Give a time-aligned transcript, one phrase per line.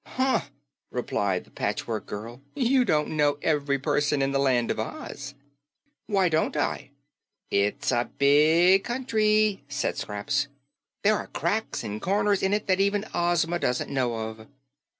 [0.03, 0.41] "Huh!"
[0.89, 2.41] replied the Patchwork Girl.
[2.55, 5.35] "You don't know ev'ry person in the Land of Oz."
[6.07, 6.89] "Why don't I?"
[7.51, 10.47] "It's a big country," said Scraps.
[11.03, 14.47] "There are cracks and corners in it that even Ozma doesn't know of."